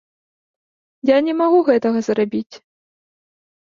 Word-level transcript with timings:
Я 1.15 1.21
не 1.29 1.33
магу 1.43 1.59
гэтага 1.69 1.99
зрабіць. 2.11 2.55